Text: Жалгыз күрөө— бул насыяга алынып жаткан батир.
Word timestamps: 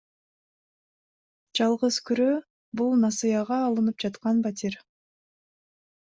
Жалгыз 1.59 1.99
күрөө— 2.09 2.37
бул 2.81 2.95
насыяга 3.01 3.59
алынып 3.67 4.01
жаткан 4.05 4.41
батир. 4.47 4.79